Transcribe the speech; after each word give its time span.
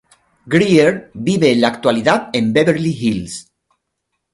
Grier 0.47 1.11
vive 1.13 1.51
en 1.51 1.61
la 1.61 1.67
actualidad 1.67 2.31
en 2.33 2.51
Beverly 2.53 2.89
Hills. 2.89 3.53